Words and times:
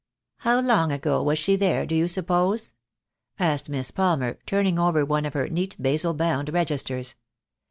How 0.37 0.59
long 0.61 0.91
ago 0.91 1.21
was 1.21 1.37
she 1.37 1.55
there, 1.55 1.85
do 1.85 1.93
you 1.93 2.07
suppose?" 2.07 2.73
asked 3.37 3.69
Miss 3.69 3.91
Palmer, 3.91 4.39
turning 4.47 4.79
over 4.79 5.05
one 5.05 5.25
of 5.25 5.35
her 5.35 5.47
neat 5.47 5.75
basil 5.77 6.15
bound 6.15 6.49
registers. 6.51 7.13